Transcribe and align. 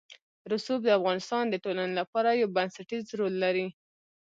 رسوب 0.51 0.79
د 0.83 0.89
افغانستان 0.99 1.43
د 1.49 1.55
ټولنې 1.63 1.93
لپاره 1.99 2.29
یو 2.41 2.47
بنسټيز 2.55 3.05
رول 3.19 3.33
لري. 3.43 3.67